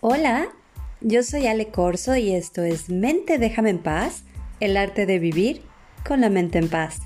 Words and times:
Hola, 0.00 0.46
yo 1.00 1.24
soy 1.24 1.48
Ale 1.48 1.70
Corso 1.72 2.14
y 2.14 2.32
esto 2.32 2.62
es 2.62 2.88
Mente 2.88 3.36
Déjame 3.36 3.70
en 3.70 3.78
Paz, 3.80 4.22
el 4.60 4.76
arte 4.76 5.06
de 5.06 5.18
vivir 5.18 5.62
con 6.06 6.20
la 6.20 6.30
mente 6.30 6.58
en 6.58 6.68
paz. 6.68 7.00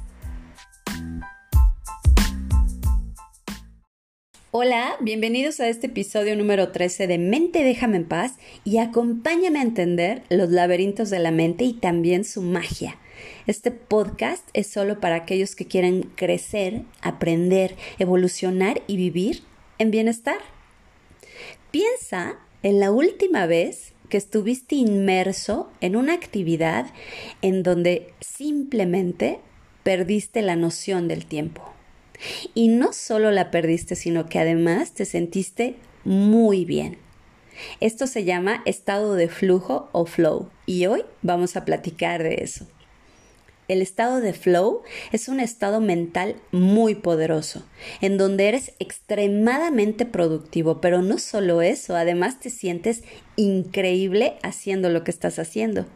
Hola, 4.50 4.96
bienvenidos 5.00 5.58
a 5.60 5.68
este 5.70 5.86
episodio 5.86 6.36
número 6.36 6.70
13 6.70 7.06
de 7.06 7.16
Mente 7.16 7.64
Déjame 7.64 7.96
en 7.96 8.04
Paz 8.04 8.34
y 8.62 8.76
acompáñame 8.76 9.60
a 9.60 9.62
entender 9.62 10.22
los 10.28 10.50
laberintos 10.50 11.08
de 11.08 11.18
la 11.18 11.30
mente 11.30 11.64
y 11.64 11.72
también 11.72 12.26
su 12.26 12.42
magia. 12.42 12.98
Este 13.46 13.70
podcast 13.70 14.46
es 14.52 14.66
solo 14.66 15.00
para 15.00 15.14
aquellos 15.14 15.56
que 15.56 15.66
quieren 15.66 16.10
crecer, 16.14 16.82
aprender, 17.00 17.74
evolucionar 17.98 18.82
y 18.86 18.98
vivir 18.98 19.44
en 19.78 19.90
bienestar. 19.90 20.36
Piensa 21.70 22.36
en 22.62 22.80
la 22.80 22.90
última 22.90 23.46
vez 23.46 23.92
que 24.08 24.16
estuviste 24.16 24.74
inmerso 24.74 25.70
en 25.80 25.96
una 25.96 26.14
actividad 26.14 26.86
en 27.40 27.62
donde 27.62 28.12
simplemente 28.20 29.40
perdiste 29.82 30.42
la 30.42 30.56
noción 30.56 31.08
del 31.08 31.26
tiempo. 31.26 31.62
Y 32.54 32.68
no 32.68 32.92
solo 32.92 33.30
la 33.30 33.50
perdiste, 33.50 33.96
sino 33.96 34.26
que 34.26 34.38
además 34.38 34.92
te 34.92 35.04
sentiste 35.04 35.76
muy 36.04 36.64
bien. 36.64 36.98
Esto 37.80 38.06
se 38.06 38.24
llama 38.24 38.62
estado 38.64 39.14
de 39.14 39.28
flujo 39.28 39.88
o 39.92 40.06
flow 40.06 40.48
y 40.66 40.86
hoy 40.86 41.04
vamos 41.22 41.56
a 41.56 41.64
platicar 41.64 42.22
de 42.22 42.36
eso. 42.42 42.66
El 43.72 43.80
estado 43.80 44.20
de 44.20 44.34
flow 44.34 44.82
es 45.12 45.28
un 45.28 45.40
estado 45.40 45.80
mental 45.80 46.36
muy 46.50 46.94
poderoso, 46.94 47.64
en 48.02 48.18
donde 48.18 48.48
eres 48.48 48.74
extremadamente 48.80 50.04
productivo, 50.04 50.82
pero 50.82 51.00
no 51.00 51.16
solo 51.16 51.62
eso, 51.62 51.96
además 51.96 52.38
te 52.38 52.50
sientes 52.50 53.02
increíble 53.36 54.34
haciendo 54.42 54.90
lo 54.90 55.04
que 55.04 55.10
estás 55.10 55.38
haciendo. 55.38 55.86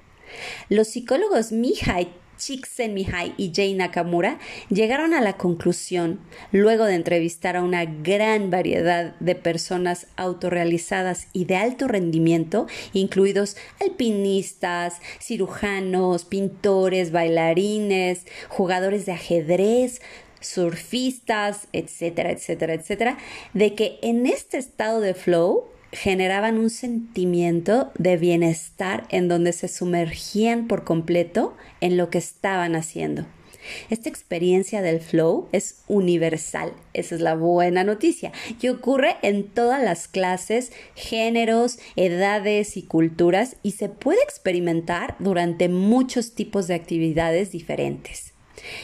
Los 0.71 0.89
psicólogos 0.89 1.53
Mihai 1.53 2.09
Csikszentmihalyi 2.39 3.35
y 3.37 3.53
Jay 3.55 3.75
Nakamura 3.75 4.39
llegaron 4.69 5.15
a 5.15 5.21
la 5.21 5.37
conclusión, 5.37 6.21
luego 6.53 6.85
de 6.85 6.95
entrevistar 6.95 7.57
a 7.57 7.63
una 7.63 7.85
gran 7.85 8.51
variedad 8.51 9.15
de 9.21 9.35
personas 9.35 10.07
autorrealizadas 10.17 11.29
y 11.33 11.45
de 11.45 11.57
alto 11.57 11.89
rendimiento, 11.89 12.67
incluidos 12.93 13.57
alpinistas, 13.81 15.01
cirujanos, 15.21 16.25
pintores, 16.25 17.13
bailarines, 17.13 18.27
jugadores 18.49 19.07
de 19.07 19.13
ajedrez, 19.13 20.01
surfistas, 20.41 21.69
etcétera, 21.73 22.31
etcétera, 22.31 22.75
etcétera, 22.75 23.19
de 23.55 23.75
que 23.75 23.99
en 24.03 24.27
este 24.27 24.59
estado 24.59 25.01
de 25.01 25.15
flow 25.15 25.65
generaban 25.97 26.59
un 26.59 26.69
sentimiento 26.69 27.91
de 27.97 28.19
bienestar 28.19 29.07
en 29.09 29.29
donde 29.29 29.53
se 29.53 29.67
sumergían 29.67 30.69
por 30.69 30.85
completo 30.85 31.57
en 31.81 31.97
lo 31.97 32.11
que 32.11 32.19
estaban 32.19 32.77
haciendo. 32.77 33.25
Esta 33.91 34.09
experiencia 34.09 34.83
del 34.83 35.01
flow 35.01 35.49
es 35.53 35.83
universal, 35.89 36.73
esa 36.93 37.15
es 37.15 37.21
la 37.21 37.35
buena 37.35 37.83
noticia, 37.83 38.31
y 38.61 38.69
ocurre 38.69 39.17
en 39.23 39.45
todas 39.45 39.83
las 39.83 40.07
clases, 40.07 40.71
géneros, 40.95 41.79
edades 41.97 42.77
y 42.77 42.83
culturas 42.83 43.57
y 43.63 43.73
se 43.73 43.89
puede 43.89 44.23
experimentar 44.23 45.17
durante 45.19 45.69
muchos 45.69 46.35
tipos 46.35 46.69
de 46.69 46.75
actividades 46.75 47.51
diferentes. 47.51 48.35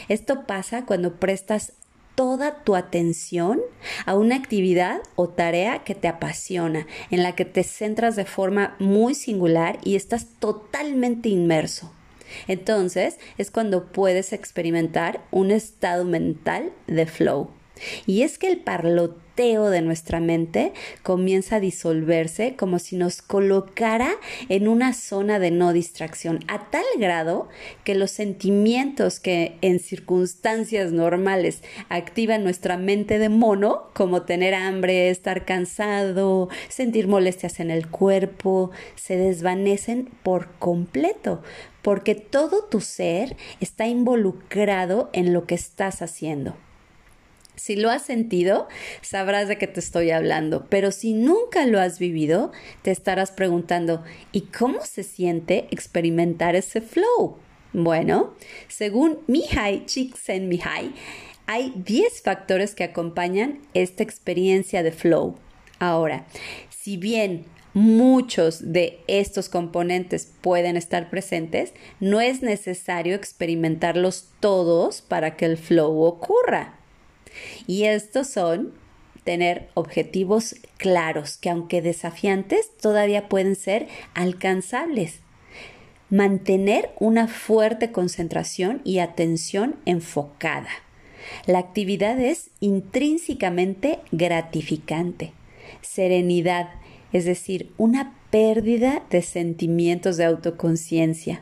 Esto 0.09 0.45
pasa 0.45 0.85
cuando 0.85 1.19
prestas 1.19 1.73
toda 2.15 2.63
tu 2.63 2.75
atención 2.75 3.61
a 4.05 4.15
una 4.15 4.35
actividad 4.35 5.01
o 5.15 5.29
tarea 5.29 5.83
que 5.83 5.95
te 5.95 6.07
apasiona, 6.07 6.87
en 7.11 7.23
la 7.23 7.35
que 7.35 7.45
te 7.45 7.63
centras 7.63 8.15
de 8.15 8.25
forma 8.25 8.75
muy 8.79 9.15
singular 9.15 9.79
y 9.83 9.95
estás 9.95 10.27
totalmente 10.39 11.29
inmerso. 11.29 11.91
Entonces 12.47 13.17
es 13.37 13.51
cuando 13.51 13.91
puedes 13.91 14.33
experimentar 14.33 15.21
un 15.31 15.51
estado 15.51 16.05
mental 16.05 16.71
de 16.87 17.05
flow. 17.05 17.49
Y 18.05 18.21
es 18.21 18.37
que 18.37 18.47
el 18.47 18.59
de 19.35 19.81
nuestra 19.81 20.19
mente 20.19 20.73
comienza 21.01 21.55
a 21.55 21.59
disolverse 21.59 22.55
como 22.55 22.77
si 22.77 22.95
nos 22.95 23.23
colocara 23.23 24.11
en 24.47 24.67
una 24.67 24.93
zona 24.93 25.39
de 25.39 25.49
no 25.49 25.73
distracción, 25.73 26.39
a 26.47 26.69
tal 26.69 26.85
grado 26.99 27.49
que 27.83 27.95
los 27.95 28.11
sentimientos 28.11 29.19
que 29.19 29.57
en 29.61 29.79
circunstancias 29.79 30.91
normales 30.91 31.63
activan 31.89 32.43
nuestra 32.43 32.77
mente 32.77 33.17
de 33.17 33.29
mono, 33.29 33.89
como 33.93 34.21
tener 34.21 34.53
hambre, 34.53 35.09
estar 35.09 35.45
cansado, 35.45 36.49
sentir 36.69 37.07
molestias 37.07 37.59
en 37.59 37.71
el 37.71 37.87
cuerpo, 37.87 38.69
se 38.95 39.17
desvanecen 39.17 40.11
por 40.21 40.51
completo, 40.59 41.41
porque 41.81 42.13
todo 42.13 42.65
tu 42.69 42.81
ser 42.81 43.35
está 43.59 43.87
involucrado 43.87 45.09
en 45.11 45.33
lo 45.33 45.47
que 45.47 45.55
estás 45.55 46.03
haciendo. 46.03 46.55
Si 47.55 47.75
lo 47.75 47.89
has 47.91 48.01
sentido, 48.01 48.67
sabrás 49.01 49.47
de 49.47 49.57
qué 49.57 49.67
te 49.67 49.79
estoy 49.79 50.11
hablando, 50.11 50.65
pero 50.69 50.91
si 50.91 51.13
nunca 51.13 51.65
lo 51.65 51.79
has 51.79 51.99
vivido, 51.99 52.51
te 52.81 52.91
estarás 52.91 53.31
preguntando, 53.31 54.03
¿y 54.31 54.41
cómo 54.41 54.81
se 54.85 55.03
siente 55.03 55.67
experimentar 55.69 56.55
ese 56.55 56.81
flow? 56.81 57.37
Bueno, 57.71 58.33
según 58.67 59.19
Mihai 59.27 59.85
Csikszentmihalyi, 59.85 60.93
hay 61.45 61.73
10 61.75 62.21
factores 62.21 62.73
que 62.73 62.83
acompañan 62.83 63.59
esta 63.73 64.03
experiencia 64.03 64.83
de 64.83 64.91
flow. 64.91 65.35
Ahora, 65.79 66.25
si 66.69 66.97
bien 66.97 67.45
muchos 67.73 68.71
de 68.71 68.99
estos 69.07 69.49
componentes 69.49 70.31
pueden 70.41 70.77
estar 70.77 71.09
presentes, 71.09 71.73
no 71.99 72.21
es 72.21 72.41
necesario 72.41 73.15
experimentarlos 73.15 74.29
todos 74.39 75.01
para 75.01 75.35
que 75.35 75.45
el 75.45 75.57
flow 75.57 76.01
ocurra. 76.01 76.79
Y 77.67 77.83
estos 77.83 78.27
son 78.27 78.73
tener 79.23 79.69
objetivos 79.73 80.55
claros 80.77 81.37
que 81.37 81.49
aunque 81.49 81.81
desafiantes 81.81 82.75
todavía 82.77 83.29
pueden 83.29 83.55
ser 83.55 83.87
alcanzables. 84.13 85.19
Mantener 86.09 86.91
una 86.99 87.27
fuerte 87.27 87.91
concentración 87.91 88.81
y 88.83 88.99
atención 88.99 89.75
enfocada. 89.85 90.69
La 91.45 91.59
actividad 91.59 92.19
es 92.19 92.49
intrínsecamente 92.59 93.99
gratificante. 94.11 95.31
Serenidad, 95.81 96.69
es 97.13 97.25
decir, 97.25 97.71
una 97.77 98.15
pérdida 98.29 99.03
de 99.09 99.21
sentimientos 99.21 100.17
de 100.17 100.25
autoconciencia. 100.25 101.41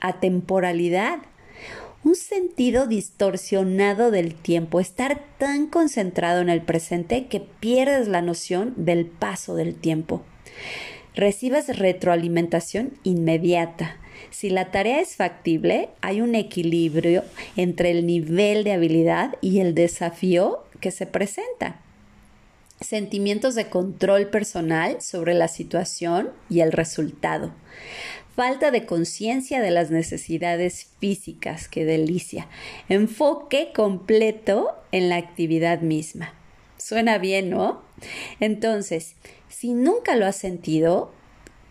Atemporalidad, 0.00 1.18
un 2.04 2.14
sentido 2.14 2.86
distorsionado 2.86 4.10
del 4.10 4.34
tiempo, 4.34 4.80
estar 4.80 5.20
tan 5.38 5.66
concentrado 5.66 6.40
en 6.40 6.48
el 6.48 6.62
presente 6.62 7.26
que 7.26 7.40
pierdes 7.40 8.08
la 8.08 8.22
noción 8.22 8.74
del 8.76 9.06
paso 9.06 9.54
del 9.56 9.74
tiempo. 9.74 10.22
Recibes 11.14 11.76
retroalimentación 11.76 12.92
inmediata. 13.02 13.96
Si 14.30 14.50
la 14.50 14.70
tarea 14.70 15.00
es 15.00 15.16
factible, 15.16 15.88
hay 16.00 16.20
un 16.20 16.34
equilibrio 16.34 17.24
entre 17.56 17.90
el 17.90 18.06
nivel 18.06 18.62
de 18.62 18.72
habilidad 18.72 19.36
y 19.40 19.60
el 19.60 19.74
desafío 19.74 20.64
que 20.80 20.92
se 20.92 21.06
presenta. 21.06 21.80
Sentimientos 22.80 23.56
de 23.56 23.68
control 23.68 24.28
personal 24.28 25.02
sobre 25.02 25.34
la 25.34 25.48
situación 25.48 26.30
y 26.48 26.60
el 26.60 26.70
resultado 26.70 27.50
falta 28.38 28.70
de 28.70 28.86
conciencia 28.86 29.60
de 29.60 29.72
las 29.72 29.90
necesidades 29.90 30.92
físicas, 31.00 31.66
qué 31.66 31.84
delicia, 31.84 32.46
enfoque 32.88 33.72
completo 33.74 34.76
en 34.92 35.08
la 35.08 35.16
actividad 35.16 35.80
misma. 35.80 36.32
Suena 36.76 37.18
bien, 37.18 37.50
¿no? 37.50 37.82
Entonces, 38.38 39.16
si 39.48 39.74
nunca 39.74 40.14
lo 40.14 40.24
has 40.24 40.36
sentido, 40.36 41.10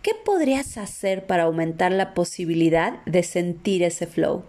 ¿qué 0.02 0.12
podrías 0.26 0.78
hacer 0.78 1.26
para 1.26 1.44
aumentar 1.44 1.94
la 1.94 2.14
posibilidad 2.14 3.02
de 3.06 3.24
sentir 3.24 3.82
ese 3.82 4.06
flow? 4.06 4.44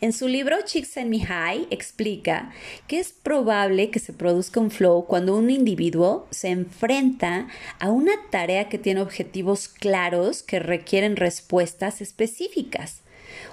En 0.00 0.12
su 0.12 0.28
libro 0.28 0.56
Csikszentmihalyi 0.64 1.66
explica 1.70 2.52
que 2.86 2.98
es 2.98 3.12
probable 3.12 3.90
que 3.90 3.98
se 3.98 4.12
produzca 4.12 4.60
un 4.60 4.70
flow 4.70 5.06
cuando 5.06 5.36
un 5.36 5.50
individuo 5.50 6.26
se 6.30 6.48
enfrenta 6.48 7.48
a 7.78 7.90
una 7.90 8.12
tarea 8.30 8.68
que 8.68 8.78
tiene 8.78 9.00
objetivos 9.00 9.68
claros 9.68 10.42
que 10.42 10.58
requieren 10.58 11.16
respuestas 11.16 12.00
específicas. 12.00 13.02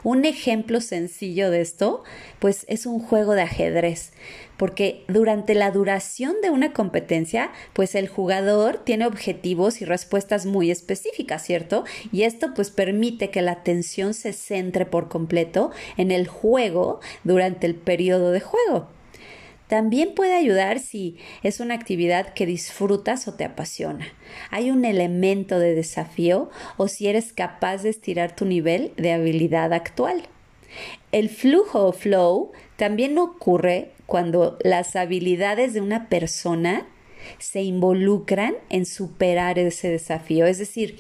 Un 0.04 0.26
ejemplo 0.26 0.82
sencillo 0.82 1.50
de 1.50 1.62
esto, 1.62 2.04
pues 2.40 2.66
es 2.68 2.86
un 2.86 3.00
juego 3.00 3.36
de 3.36 3.44
ajedrez, 3.44 4.12
porque 4.58 5.06
durante 5.08 5.56
la 5.56 5.72
duración 5.72 6.36
de 6.42 6.50
una 6.50 6.74
competencia, 6.74 7.52
pues 7.72 7.96
el 7.96 8.10
jugador 8.10 8.80
tiene 8.84 9.06
objetivos 9.06 9.82
y 9.82 9.86
respuestas 9.86 10.46
muy 10.46 10.72
específicas, 10.72 11.46
¿cierto? 11.46 11.86
Y 12.12 12.24
esto 12.24 12.54
pues 12.54 12.70
permite 12.70 13.30
que 13.30 13.42
la 13.42 13.54
atención 13.54 14.14
se 14.14 14.34
centre 14.34 14.86
por 14.86 15.08
completo 15.08 15.72
en 15.96 16.12
el 16.12 16.28
juego 16.28 17.00
durante 17.24 17.66
el 17.66 17.76
periodo 17.76 18.32
de 18.32 18.42
juego. 18.42 18.90
También 19.68 20.13
puede 20.13 20.36
ayudar 20.36 20.80
si 20.80 21.18
es 21.42 21.60
una 21.60 21.74
actividad 21.74 22.33
que 22.33 22.45
disfrutas 22.45 23.27
o 23.27 23.33
te 23.33 23.45
apasiona. 23.45 24.07
Hay 24.51 24.71
un 24.71 24.86
elemento 24.86 25.60
de 25.60 25.74
desafío 25.74 26.50
o 26.77 26.88
si 26.88 27.07
eres 27.07 27.33
capaz 27.33 27.83
de 27.83 27.89
estirar 27.89 28.36
tu 28.36 28.45
nivel 28.45 28.94
de 28.98 29.13
habilidad 29.13 29.74
actual. 29.74 30.27
El 31.12 31.30
flujo 31.30 31.86
o 31.86 31.94
flow 31.94 32.51
también 32.75 33.18
ocurre 33.18 33.92
cuando 34.06 34.57
las 34.63 34.95
habilidades 34.95 35.74
de 35.74 35.81
una 35.81 36.10
persona 36.10 36.88
se 37.39 37.62
involucran 37.62 38.56
en 38.69 38.86
superar 38.86 39.60
ese 39.60 39.89
desafío. 39.89 40.45
Es 40.45 40.57
decir, 40.57 40.98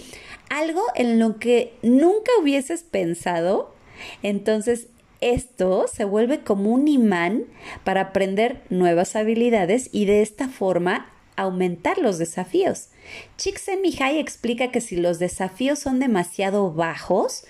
algo 0.49 0.81
en 0.95 1.19
lo 1.19 1.37
que 1.37 1.73
nunca 1.81 2.31
hubieses 2.39 2.83
pensado, 2.83 3.73
entonces 4.21 4.87
esto 5.31 5.85
se 5.91 6.05
vuelve 6.05 6.41
como 6.41 6.71
un 6.71 6.87
imán 6.87 7.45
para 7.83 8.01
aprender 8.01 8.61
nuevas 8.69 9.15
habilidades 9.15 9.89
y 9.91 10.05
de 10.05 10.21
esta 10.21 10.49
forma 10.49 11.09
aumentar 11.35 11.97
los 11.97 12.17
desafíos. 12.17 12.89
Csikszentmihalyi 13.37 14.19
explica 14.19 14.71
que 14.71 14.81
si 14.81 14.95
los 14.95 15.19
desafíos 15.19 15.79
son 15.79 15.99
demasiado 15.99 16.73
bajos, 16.73 17.45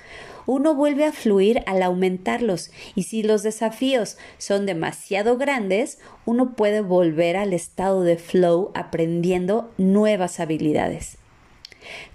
uno 0.45 0.75
vuelve 0.75 1.05
a 1.05 1.11
fluir 1.11 1.63
al 1.65 1.81
aumentarlos 1.83 2.71
y 2.95 3.03
si 3.03 3.23
los 3.23 3.43
desafíos 3.43 4.17
son 4.37 4.65
demasiado 4.65 5.37
grandes, 5.37 5.99
uno 6.25 6.53
puede 6.55 6.81
volver 6.81 7.37
al 7.37 7.53
estado 7.53 8.03
de 8.03 8.17
flow 8.17 8.71
aprendiendo 8.73 9.71
nuevas 9.77 10.39
habilidades. 10.39 11.17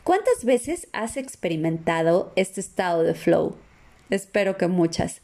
¿Cuántas 0.04 0.44
veces 0.44 0.88
has 0.92 1.16
experimentado 1.16 2.32
este 2.36 2.60
estado 2.60 3.02
de 3.02 3.14
flow? 3.14 3.54
Espero 4.10 4.56
que 4.56 4.68
muchas. 4.68 5.20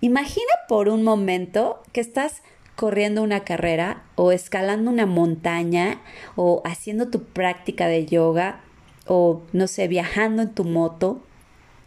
Imagina 0.00 0.52
por 0.68 0.88
un 0.88 1.02
momento 1.02 1.82
que 1.92 2.00
estás 2.00 2.42
corriendo 2.76 3.24
una 3.24 3.40
carrera 3.40 4.04
o 4.14 4.30
escalando 4.30 4.90
una 4.90 5.06
montaña 5.06 6.00
o 6.36 6.62
haciendo 6.64 7.08
tu 7.08 7.24
práctica 7.24 7.88
de 7.88 8.06
yoga 8.06 8.60
o 9.08 9.42
no 9.52 9.66
sé, 9.66 9.88
viajando 9.88 10.42
en 10.42 10.54
tu 10.54 10.62
moto 10.64 11.20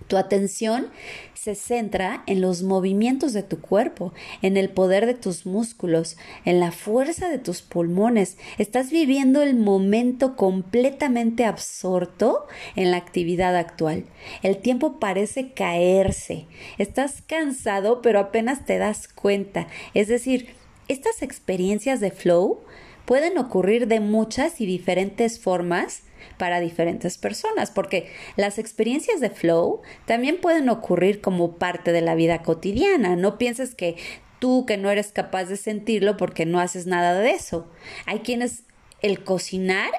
tu 0.07 0.17
atención 0.17 0.87
se 1.33 1.55
centra 1.55 2.23
en 2.27 2.39
los 2.39 2.61
movimientos 2.61 3.33
de 3.33 3.41
tu 3.41 3.61
cuerpo, 3.61 4.13
en 4.43 4.57
el 4.57 4.69
poder 4.69 5.07
de 5.07 5.15
tus 5.15 5.47
músculos, 5.47 6.17
en 6.45 6.59
la 6.59 6.71
fuerza 6.71 7.29
de 7.29 7.39
tus 7.39 7.63
pulmones. 7.63 8.37
Estás 8.59 8.91
viviendo 8.91 9.41
el 9.41 9.55
momento 9.55 10.35
completamente 10.35 11.45
absorto 11.45 12.45
en 12.75 12.91
la 12.91 12.97
actividad 12.97 13.55
actual. 13.55 14.05
El 14.43 14.57
tiempo 14.57 14.99
parece 14.99 15.51
caerse. 15.53 16.45
Estás 16.77 17.23
cansado, 17.23 18.03
pero 18.03 18.19
apenas 18.19 18.65
te 18.65 18.77
das 18.77 19.07
cuenta. 19.07 19.67
Es 19.95 20.07
decir, 20.07 20.53
estas 20.87 21.23
experiencias 21.23 21.99
de 21.99 22.11
flow 22.11 22.59
pueden 23.05 23.37
ocurrir 23.39 23.87
de 23.87 23.99
muchas 23.99 24.61
y 24.61 24.65
diferentes 24.65 25.39
formas 25.39 26.03
para 26.37 26.59
diferentes 26.59 27.17
personas, 27.17 27.71
porque 27.71 28.09
las 28.35 28.57
experiencias 28.57 29.19
de 29.19 29.29
flow 29.29 29.81
también 30.05 30.39
pueden 30.39 30.69
ocurrir 30.69 31.21
como 31.21 31.57
parte 31.57 31.91
de 31.91 32.01
la 32.01 32.15
vida 32.15 32.41
cotidiana. 32.41 33.15
No 33.15 33.37
pienses 33.37 33.75
que 33.75 33.95
tú 34.39 34.65
que 34.65 34.77
no 34.77 34.89
eres 34.89 35.11
capaz 35.11 35.45
de 35.45 35.55
sentirlo 35.55 36.17
porque 36.17 36.45
no 36.45 36.59
haces 36.59 36.87
nada 36.87 37.13
de 37.19 37.31
eso. 37.31 37.67
Hay 38.05 38.19
quienes 38.19 38.63
el 39.01 39.23
cocinar, 39.23 39.89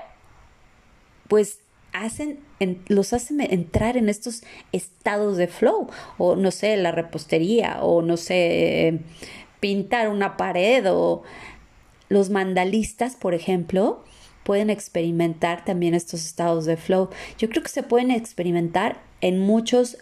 pues 1.28 1.60
hacen, 1.92 2.40
los 2.88 3.12
hacen 3.12 3.40
entrar 3.40 3.96
en 3.96 4.08
estos 4.08 4.42
estados 4.72 5.36
de 5.36 5.46
flow, 5.46 5.88
o 6.19 6.36
no 6.36 6.50
sé, 6.50 6.76
la 6.76 6.90
repostería, 6.90 7.78
o 7.82 8.02
no 8.02 8.16
sé, 8.16 9.00
pintar 9.60 10.08
una 10.08 10.36
pared, 10.36 10.90
o 10.90 11.22
los 12.08 12.30
mandalistas, 12.30 13.16
por 13.16 13.34
ejemplo, 13.34 14.04
pueden 14.44 14.70
experimentar 14.70 15.64
también 15.64 15.94
estos 15.94 16.24
estados 16.24 16.64
de 16.64 16.76
flow. 16.76 17.10
Yo 17.38 17.48
creo 17.48 17.62
que 17.62 17.68
se 17.68 17.82
pueden 17.82 18.10
experimentar 18.10 19.00
en 19.20 19.38
muchos 19.38 19.98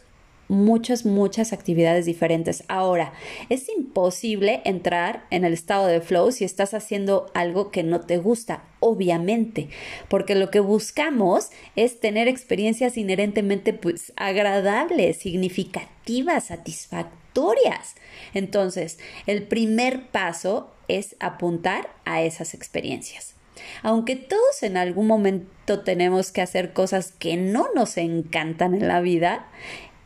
muchas, 0.50 1.06
muchas 1.06 1.52
actividades 1.52 2.04
diferentes. 2.04 2.64
Ahora, 2.68 3.12
es 3.48 3.68
imposible 3.68 4.60
entrar 4.64 5.24
en 5.30 5.44
el 5.44 5.52
estado 5.54 5.86
de 5.86 6.00
flow 6.00 6.32
si 6.32 6.44
estás 6.44 6.74
haciendo 6.74 7.30
algo 7.34 7.70
que 7.70 7.84
no 7.84 8.00
te 8.00 8.18
gusta, 8.18 8.64
obviamente, 8.80 9.68
porque 10.08 10.34
lo 10.34 10.50
que 10.50 10.60
buscamos 10.60 11.50
es 11.76 12.00
tener 12.00 12.26
experiencias 12.26 12.96
inherentemente 12.96 13.72
pues, 13.72 14.12
agradables, 14.16 15.18
significativas, 15.18 16.46
satisfactorias. 16.46 17.94
Entonces, 18.34 18.98
el 19.26 19.44
primer 19.44 20.08
paso 20.08 20.72
es 20.88 21.14
apuntar 21.20 21.94
a 22.04 22.22
esas 22.22 22.54
experiencias. 22.54 23.36
Aunque 23.82 24.16
todos 24.16 24.62
en 24.62 24.76
algún 24.76 25.06
momento 25.06 25.80
tenemos 25.80 26.32
que 26.32 26.42
hacer 26.42 26.72
cosas 26.72 27.12
que 27.18 27.36
no 27.36 27.68
nos 27.74 27.96
encantan 27.96 28.74
en 28.74 28.88
la 28.88 29.00
vida, 29.00 29.46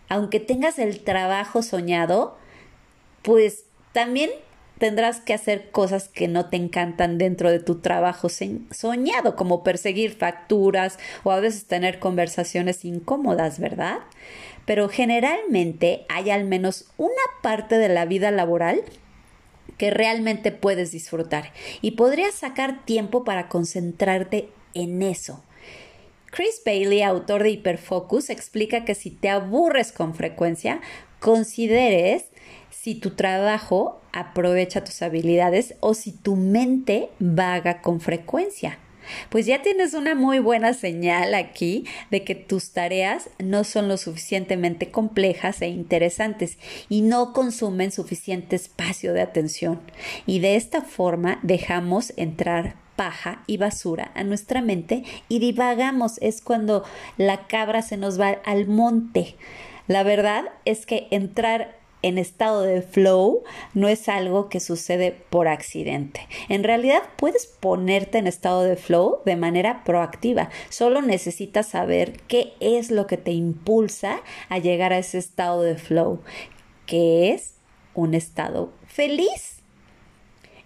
aunque 0.09 0.41
tengas 0.41 0.79
el 0.79 1.01
trabajo 1.01 1.63
soñado, 1.63 2.37
pues 3.23 3.65
también 3.93 4.31
tendrás 4.79 5.21
que 5.21 5.35
hacer 5.35 5.71
cosas 5.71 6.09
que 6.09 6.29
no 6.29 6.51
te 6.51 6.57
encantan 6.57 7.17
dentro 7.17 7.51
de 7.51 7.61
tu 7.61 7.81
trabajo 7.81 8.29
soñado, 8.29 9.37
como 9.37 9.63
perseguir 9.63 10.13
facturas 10.13 10.99
o 11.23 11.31
a 11.31 11.41
veces 11.41 11.67
tener 11.67 11.99
conversaciones 11.99 12.85
incómodas, 12.85 13.59
¿verdad? 13.59 13.99
Pero 14.67 14.89
generalmente 14.89 16.05
hay 16.09 16.31
al 16.31 16.45
menos 16.45 16.87
una 16.97 17.13
parte 17.43 17.79
de 17.79 17.89
la 17.89 18.05
vida 18.05 18.31
laboral 18.31 18.83
que 19.79 19.91
realmente 19.91 20.53
puedes 20.53 20.93
disfrutar 20.93 21.53
y 21.83 21.93
podrías 21.93 22.35
sacar 22.35 22.85
tiempo 22.85 23.25
para 23.25 23.49
concentrarte 23.49 24.49
en 24.75 25.03
eso. 25.03 25.43
Chris 26.31 26.63
Bailey, 26.67 27.03
autor 27.03 27.45
de 27.45 27.51
Hyperfocus, 27.51 28.29
explica 28.29 28.85
que 28.85 28.95
si 28.95 29.11
te 29.11 29.29
aburres 29.29 29.93
con 29.93 30.15
frecuencia, 30.15 30.81
consideres 31.21 32.25
si 32.71 32.97
tu 32.97 33.11
trabajo 33.11 34.01
aprovecha 34.13 34.83
tus 34.83 35.01
habilidades 35.03 35.75
o 35.81 35.95
si 35.95 36.13
tu 36.13 36.37
mente 36.37 37.09
vaga 37.21 37.83
con 37.83 38.01
frecuencia. 38.01 38.79
Pues 39.29 39.47
ya 39.47 39.63
tienes 39.63 39.95
una 39.95 40.15
muy 40.15 40.39
buena 40.39 40.75
señal 40.75 41.35
aquí 41.35 41.85
de 42.11 42.25
que 42.25 42.35
tus 42.35 42.73
tareas 42.73 43.31
no 43.39 43.65
son 43.65 43.89
lo 43.89 43.97
suficientemente 43.97 44.91
complejas 44.91 45.63
e 45.63 45.69
interesantes 45.69 46.59
y 46.89 47.03
no 47.03 47.33
consumen 47.33 47.93
suficiente 47.93 48.57
espacio 48.57 49.13
de 49.13 49.23
atención. 49.23 49.81
Y 50.27 50.41
de 50.41 50.57
esta 50.57 50.83
forma 50.83 51.39
dejamos 51.43 52.13
entrar 52.17 52.77
paja 52.97 53.43
y 53.47 53.57
basura 53.57 54.13
a 54.15 54.25
nuestra 54.25 54.63
mente 54.63 55.05
y 55.29 55.39
divagamos. 55.39 56.19
Es 56.21 56.41
cuando 56.41 56.85
la 57.17 57.47
cabra 57.47 57.83
se 57.83 57.97
nos 57.97 58.21
va 58.21 58.39
al 58.45 58.67
monte. 58.67 59.37
La 59.87 60.03
verdad 60.03 60.45
es 60.65 60.87
que 60.87 61.09
entrar 61.11 61.77
en 62.05 62.19
estado 62.19 62.61
de 62.61 62.83
flow 62.83 63.45
no 63.73 63.89
es 63.89 64.11
algo 64.11 64.51
que 64.51 64.61
sucede 64.61 65.11
por 65.31 65.49
accidente. 65.49 66.29
En 66.51 66.63
realidad 66.63 67.03
puedes 67.17 67.47
ponerte 67.47 68.19
en 68.19 68.27
estado 68.27 68.63
de 68.63 68.77
flow 68.77 69.21
de 69.25 69.37
manera 69.37 69.85
proactiva. 69.85 70.51
Solo 70.69 71.01
necesitas 71.01 71.69
saber 71.69 72.21
qué 72.29 72.53
es 72.61 72.91
lo 72.91 73.07
que 73.07 73.17
te 73.17 73.33
impulsa 73.33 74.21
a 74.51 74.59
llegar 74.59 74.93
a 74.93 74.99
ese 74.99 75.17
estado 75.17 75.63
de 75.63 75.77
flow, 75.77 76.21
que 76.85 77.33
es 77.33 77.55
un 77.95 78.13
estado 78.13 78.71
feliz. 78.87 79.63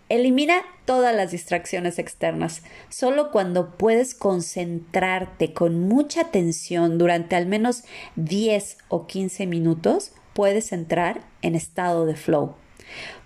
Elimina 0.09 0.63
todas 0.87 1.15
las 1.15 1.31
distracciones 1.31 2.01
externas. 2.01 2.63
Solo 2.89 3.31
cuando 3.31 3.77
puedes 3.77 4.15
concentrarte 4.15 5.53
con 5.53 5.87
mucha 5.87 6.23
atención 6.23 6.99
durante 6.99 7.37
al 7.37 7.47
menos 7.47 7.85
10 8.17 8.79
o 8.89 9.07
15 9.07 9.47
minutos, 9.47 10.13
puedes 10.39 10.71
entrar 10.71 11.23
en 11.43 11.57
estado 11.57 12.07
de 12.07 12.15
flow. 12.15 12.55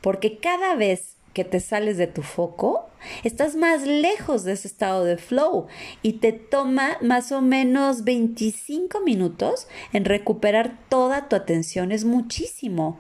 Porque 0.01 0.39
cada 0.39 0.77
vez 0.77 1.19
que 1.35 1.45
te 1.45 1.61
sales 1.61 1.99
de 1.99 2.07
tu 2.07 2.23
foco, 2.23 2.89
estás 3.23 3.55
más 3.55 3.83
lejos 3.87 4.45
de 4.45 4.53
ese 4.53 4.67
estado 4.67 5.05
de 5.05 5.19
flow 5.19 5.67
y 6.01 6.15
te 6.15 6.33
toma 6.33 6.97
más 7.03 7.31
o 7.31 7.43
menos 7.43 8.05
25 8.05 9.01
minutos 9.01 9.69
en 9.93 10.07
recuperar 10.07 10.79
toda 10.89 11.29
tu 11.29 11.37
atención. 11.37 11.93
Es 11.93 12.07
muchísimo. 12.07 12.97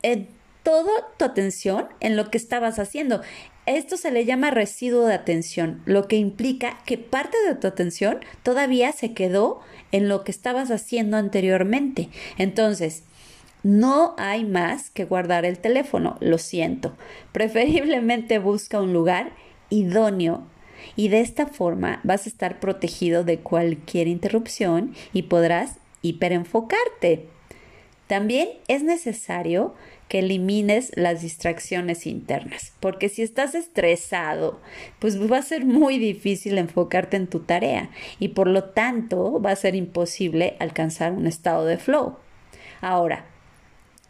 En 0.00 0.30
toda 0.62 0.90
tu 1.18 1.26
atención 1.26 1.90
en 2.00 2.16
lo 2.16 2.30
que 2.30 2.38
estabas 2.38 2.78
haciendo. 2.78 3.20
Esto 3.66 3.96
se 3.96 4.10
le 4.10 4.26
llama 4.26 4.50
residuo 4.50 5.06
de 5.06 5.14
atención, 5.14 5.80
lo 5.86 6.06
que 6.06 6.16
implica 6.16 6.78
que 6.84 6.98
parte 6.98 7.36
de 7.46 7.54
tu 7.54 7.66
atención 7.66 8.18
todavía 8.42 8.92
se 8.92 9.14
quedó 9.14 9.60
en 9.90 10.08
lo 10.08 10.22
que 10.22 10.32
estabas 10.32 10.70
haciendo 10.70 11.16
anteriormente. 11.16 12.10
Entonces, 12.36 13.04
no 13.62 14.14
hay 14.18 14.44
más 14.44 14.90
que 14.90 15.06
guardar 15.06 15.46
el 15.46 15.58
teléfono, 15.58 16.18
lo 16.20 16.36
siento. 16.36 16.94
Preferiblemente 17.32 18.38
busca 18.38 18.82
un 18.82 18.92
lugar 18.92 19.32
idóneo 19.70 20.42
y 20.94 21.08
de 21.08 21.20
esta 21.20 21.46
forma 21.46 22.00
vas 22.04 22.26
a 22.26 22.28
estar 22.28 22.60
protegido 22.60 23.24
de 23.24 23.38
cualquier 23.38 24.08
interrupción 24.08 24.94
y 25.14 25.22
podrás 25.22 25.78
hiperenfocarte. 26.02 27.33
También 28.14 28.50
es 28.68 28.84
necesario 28.84 29.74
que 30.06 30.20
elimines 30.20 30.92
las 30.94 31.20
distracciones 31.20 32.06
internas, 32.06 32.72
porque 32.78 33.08
si 33.08 33.22
estás 33.22 33.56
estresado, 33.56 34.60
pues 35.00 35.20
va 35.20 35.38
a 35.38 35.42
ser 35.42 35.64
muy 35.64 35.98
difícil 35.98 36.56
enfocarte 36.58 37.16
en 37.16 37.26
tu 37.26 37.40
tarea 37.40 37.90
y 38.20 38.28
por 38.28 38.46
lo 38.46 38.66
tanto 38.66 39.42
va 39.42 39.50
a 39.50 39.56
ser 39.56 39.74
imposible 39.74 40.54
alcanzar 40.60 41.10
un 41.10 41.26
estado 41.26 41.66
de 41.66 41.76
flow. 41.76 42.16
Ahora, 42.80 43.24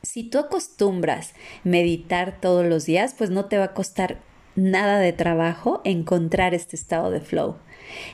si 0.02 0.22
tú 0.22 0.38
acostumbras 0.38 1.32
meditar 1.62 2.38
todos 2.42 2.66
los 2.66 2.84
días, 2.84 3.14
pues 3.16 3.30
no 3.30 3.46
te 3.46 3.56
va 3.56 3.64
a 3.64 3.72
costar 3.72 4.18
nada 4.56 4.98
de 4.98 5.12
trabajo 5.12 5.80
encontrar 5.84 6.54
este 6.54 6.76
estado 6.76 7.10
de 7.10 7.20
flow. 7.20 7.56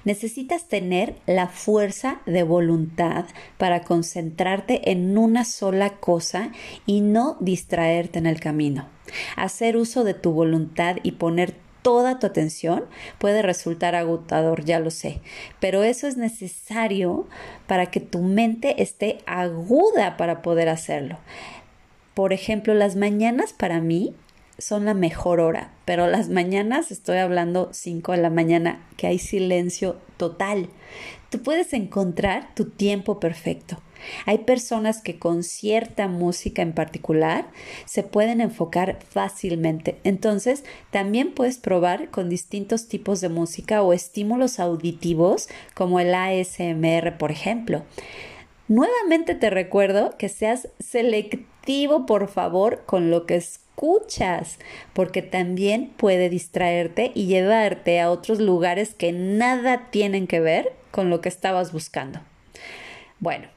Necesitas 0.05 0.69
tener 0.69 1.17
la 1.27 1.47
fuerza 1.47 2.21
de 2.27 2.43
voluntad 2.43 3.27
para 3.59 3.83
concentrarte 3.83 4.91
en 4.91 5.17
una 5.17 5.45
sola 5.45 5.97
cosa 5.99 6.53
y 6.87 7.01
no 7.01 7.37
distraerte 7.41 8.19
en 8.19 8.27
el 8.27 8.41
camino. 8.41 8.89
Hacer 9.37 9.77
uso 9.77 10.05
de 10.05 10.15
tu 10.15 10.33
voluntad 10.33 10.97
y 11.03 11.13
poner 11.13 11.55
toda 11.83 12.19
tu 12.19 12.27
atención 12.27 12.85
puede 13.19 13.43
resultar 13.43 13.95
agotador, 13.95 14.65
ya 14.65 14.79
lo 14.81 14.91
sé, 14.91 15.21
pero 15.61 15.83
eso 15.83 16.07
es 16.07 16.17
necesario 16.17 17.27
para 17.67 17.87
que 17.87 18.01
tu 18.01 18.21
mente 18.21 18.83
esté 18.83 19.21
aguda 19.27 20.17
para 20.17 20.43
poder 20.43 20.69
hacerlo. 20.69 21.19
Por 22.15 22.33
ejemplo, 22.33 22.75
las 22.75 22.97
mañanas 22.97 23.53
para 23.53 23.81
mí 23.81 24.15
son 24.61 24.85
la 24.85 24.95
mejor 24.95 25.41
hora, 25.41 25.73
pero 25.85 26.07
las 26.07 26.29
mañanas 26.29 26.91
estoy 26.93 27.19
hablando 27.19 27.71
5 27.73 28.13
de 28.13 28.19
la 28.19 28.31
mañana, 28.31 28.87
que 28.97 29.07
hay 29.09 29.19
silencio 29.19 29.97
total. 30.17 30.69
Tú 31.31 31.43
puedes 31.43 31.73
encontrar 31.73 32.55
tu 32.55 32.67
tiempo 32.67 33.19
perfecto. 33.19 33.81
Hay 34.27 34.39
personas 34.39 35.03
que 35.03 35.19
con 35.19 35.43
cierta 35.43 36.09
música 36.09 36.63
en 36.63 36.73
particular 36.73 37.47
se 37.85 38.03
pueden 38.03 38.41
enfocar 38.41 38.99
fácilmente. 39.09 39.99
Entonces, 40.05 40.65
también 40.91 41.33
puedes 41.33 41.59
probar 41.59 42.11
con 42.11 42.29
distintos 42.29 42.89
tipos 42.89 43.21
de 43.21 43.29
música 43.29 43.83
o 43.83 43.93
estímulos 43.93 44.59
auditivos 44.59 45.49
como 45.75 46.01
el 46.01 46.15
ASMR, 46.15 47.19
por 47.19 47.31
ejemplo. 47.31 47.83
Nuevamente 48.69 49.35
te 49.35 49.51
recuerdo 49.51 50.17
que 50.17 50.29
seas 50.29 50.69
selectivo, 50.79 52.07
por 52.07 52.29
favor, 52.29 52.85
con 52.87 53.11
lo 53.11 53.27
que 53.27 53.37
escuchas, 53.37 53.70
porque 54.93 55.23
también 55.23 55.93
puede 55.97 56.29
distraerte 56.29 57.13
y 57.15 57.27
llevarte 57.27 58.01
a 58.01 58.11
otros 58.11 58.41
lugares 58.41 58.95
que 58.95 59.13
nada 59.13 59.91
tienen 59.91 60.27
que 60.27 60.41
ver 60.41 60.73
con 60.91 61.11
lo 61.11 61.21
que 61.21 61.29
estabas 61.29 61.73
buscando. 61.73 62.21
Bueno, 63.21 63.49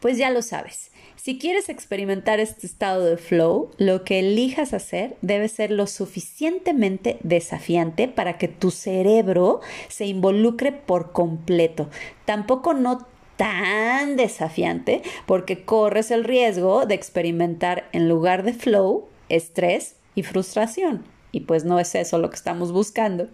pues 0.00 0.18
ya 0.18 0.30
lo 0.30 0.42
sabes. 0.42 0.90
Si 1.16 1.38
quieres 1.38 1.68
experimentar 1.68 2.40
este 2.40 2.66
estado 2.66 3.04
de 3.04 3.18
flow, 3.18 3.70
lo 3.76 4.04
que 4.04 4.20
elijas 4.20 4.72
hacer 4.72 5.16
debe 5.20 5.48
ser 5.48 5.70
lo 5.70 5.86
suficientemente 5.86 7.18
desafiante 7.22 8.08
para 8.08 8.38
que 8.38 8.48
tu 8.48 8.70
cerebro 8.70 9.60
se 9.88 10.06
involucre 10.06 10.72
por 10.72 11.12
completo. 11.12 11.90
Tampoco 12.24 12.72
no 12.72 13.06
tan 13.36 14.16
desafiante 14.16 15.02
porque 15.26 15.62
corres 15.62 16.10
el 16.10 16.24
riesgo 16.24 16.86
de 16.86 16.94
experimentar 16.94 17.88
en 17.92 18.08
lugar 18.08 18.42
de 18.42 18.54
flow, 18.54 19.09
estrés 19.30 19.96
y 20.14 20.22
frustración. 20.22 21.04
Y 21.32 21.40
pues 21.40 21.64
no 21.64 21.78
es 21.78 21.94
eso 21.94 22.18
lo 22.18 22.28
que 22.30 22.36
estamos 22.36 22.72
buscando. 22.72 23.28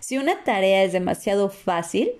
Si 0.00 0.18
una 0.18 0.44
tarea 0.44 0.82
es 0.82 0.92
demasiado 0.92 1.50
fácil, 1.50 2.12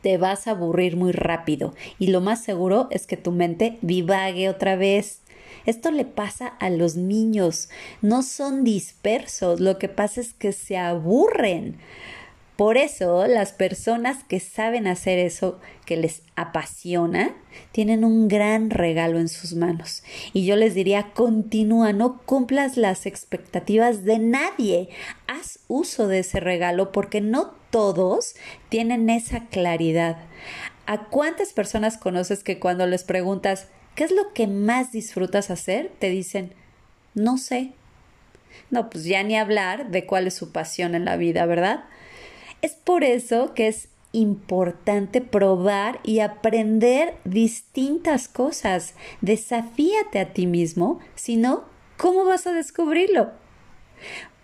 te 0.00 0.18
vas 0.18 0.46
a 0.46 0.52
aburrir 0.52 0.96
muy 0.96 1.12
rápido 1.12 1.74
y 1.98 2.08
lo 2.08 2.20
más 2.20 2.42
seguro 2.42 2.88
es 2.90 3.06
que 3.06 3.16
tu 3.16 3.32
mente 3.32 3.78
divague 3.82 4.48
otra 4.48 4.76
vez. 4.76 5.20
Esto 5.66 5.90
le 5.90 6.04
pasa 6.04 6.46
a 6.46 6.68
los 6.68 6.96
niños, 6.96 7.68
no 8.02 8.22
son 8.22 8.64
dispersos, 8.64 9.60
lo 9.60 9.78
que 9.78 9.88
pasa 9.88 10.20
es 10.20 10.34
que 10.34 10.52
se 10.52 10.76
aburren. 10.76 11.78
Por 12.56 12.76
eso 12.76 13.26
las 13.26 13.52
personas 13.52 14.22
que 14.22 14.38
saben 14.38 14.86
hacer 14.86 15.18
eso 15.18 15.58
que 15.86 15.96
les 15.96 16.22
apasiona 16.36 17.34
tienen 17.72 18.04
un 18.04 18.28
gran 18.28 18.70
regalo 18.70 19.18
en 19.18 19.28
sus 19.28 19.54
manos. 19.54 20.04
Y 20.32 20.46
yo 20.46 20.54
les 20.54 20.74
diría, 20.74 21.10
continúa, 21.14 21.92
no 21.92 22.18
cumplas 22.24 22.76
las 22.76 23.06
expectativas 23.06 24.04
de 24.04 24.20
nadie. 24.20 24.88
Haz 25.26 25.58
uso 25.66 26.06
de 26.06 26.20
ese 26.20 26.38
regalo 26.38 26.92
porque 26.92 27.20
no 27.20 27.54
todos 27.70 28.36
tienen 28.68 29.10
esa 29.10 29.46
claridad. 29.46 30.18
¿A 30.86 31.06
cuántas 31.06 31.52
personas 31.52 31.98
conoces 31.98 32.44
que 32.44 32.60
cuando 32.60 32.86
les 32.86 33.02
preguntas, 33.02 33.66
¿qué 33.96 34.04
es 34.04 34.12
lo 34.12 34.32
que 34.32 34.46
más 34.46 34.92
disfrutas 34.92 35.50
hacer? 35.50 35.90
Te 35.98 36.08
dicen, 36.08 36.52
no 37.14 37.36
sé. 37.36 37.72
No, 38.70 38.90
pues 38.90 39.04
ya 39.04 39.24
ni 39.24 39.36
hablar 39.36 39.90
de 39.90 40.06
cuál 40.06 40.28
es 40.28 40.34
su 40.34 40.52
pasión 40.52 40.94
en 40.94 41.04
la 41.04 41.16
vida, 41.16 41.46
¿verdad? 41.46 41.84
Es 42.64 42.72
por 42.72 43.04
eso 43.04 43.52
que 43.52 43.68
es 43.68 43.88
importante 44.12 45.20
probar 45.20 46.00
y 46.02 46.20
aprender 46.20 47.12
distintas 47.26 48.26
cosas. 48.26 48.94
Desafíate 49.20 50.18
a 50.18 50.32
ti 50.32 50.46
mismo, 50.46 50.98
si 51.14 51.36
no, 51.36 51.64
¿cómo 51.98 52.24
vas 52.24 52.46
a 52.46 52.54
descubrirlo? 52.54 53.32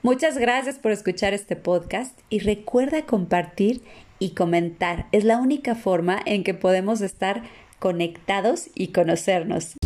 Muchas 0.02 0.36
gracias 0.36 0.78
por 0.78 0.92
escuchar 0.92 1.32
este 1.32 1.56
podcast 1.56 2.14
y 2.28 2.40
recuerda 2.40 3.06
compartir 3.06 3.80
y 4.18 4.34
comentar. 4.34 5.06
Es 5.12 5.24
la 5.24 5.38
única 5.38 5.74
forma 5.74 6.20
en 6.26 6.44
que 6.44 6.52
podemos 6.52 7.00
estar 7.00 7.44
conectados 7.78 8.68
y 8.74 8.88
conocernos. 8.88 9.76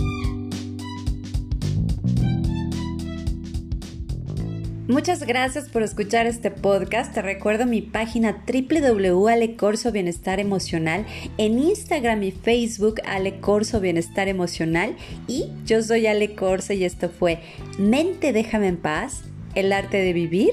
Muchas 4.86 5.24
gracias 5.24 5.70
por 5.70 5.82
escuchar 5.82 6.26
este 6.26 6.50
podcast. 6.50 7.14
Te 7.14 7.22
recuerdo 7.22 7.64
mi 7.64 7.80
página 7.80 8.44
www.alecorso 8.46 9.92
Bienestar 9.92 10.40
Emocional, 10.40 11.06
en 11.38 11.58
Instagram 11.58 12.22
y 12.22 12.32
Facebook 12.32 13.00
Ale 13.06 13.40
Corso 13.40 13.80
Bienestar 13.80 14.28
Emocional 14.28 14.94
y 15.26 15.46
yo 15.64 15.82
soy 15.82 16.06
Ale 16.06 16.34
Corso 16.34 16.74
y 16.74 16.84
esto 16.84 17.08
fue 17.08 17.38
Mente 17.78 18.34
Déjame 18.34 18.68
en 18.68 18.76
Paz, 18.76 19.22
el 19.54 19.72
arte 19.72 19.96
de 19.96 20.12
vivir 20.12 20.50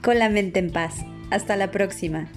con 0.00 0.16
la 0.20 0.28
mente 0.28 0.60
en 0.60 0.70
paz. 0.70 1.04
Hasta 1.30 1.56
la 1.56 1.72
próxima. 1.72 2.28